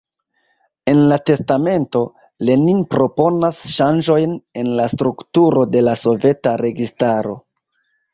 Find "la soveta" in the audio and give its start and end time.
5.89-6.55